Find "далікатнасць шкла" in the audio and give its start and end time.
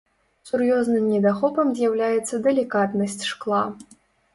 2.49-3.67